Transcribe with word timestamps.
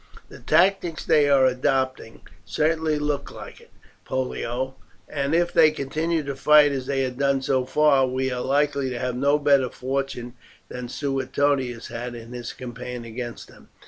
"The 0.29 0.39
tactics 0.39 1.05
they 1.05 1.29
are 1.29 1.45
adopting 1.45 2.21
certainly 2.43 2.97
look 2.97 3.29
like 3.29 3.61
it, 3.61 3.69
Pollio; 4.03 4.73
and 5.07 5.35
if 5.35 5.53
they 5.53 5.69
continue 5.69 6.23
to 6.23 6.35
fight 6.35 6.71
as 6.71 6.87
they 6.87 7.01
have 7.03 7.19
done 7.19 7.43
so 7.43 7.65
far, 7.67 8.07
we 8.07 8.31
are 8.31 8.41
likely 8.41 8.89
to 8.89 8.97
have 8.97 9.15
no 9.15 9.37
better 9.37 9.69
fortune 9.69 10.33
than 10.69 10.89
Suetonius 10.89 11.89
had 11.89 12.15
in 12.15 12.33
his 12.33 12.51
campaign 12.51 13.05
against 13.05 13.47
them. 13.47 13.69